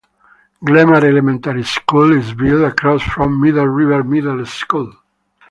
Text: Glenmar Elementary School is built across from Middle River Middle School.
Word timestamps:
Glenmar 0.65 1.03
Elementary 1.05 1.61
School 1.63 2.17
is 2.17 2.33
built 2.33 2.65
across 2.67 3.03
from 3.03 3.39
Middle 3.39 3.67
River 3.67 4.03
Middle 4.03 4.43
School. 4.47 4.91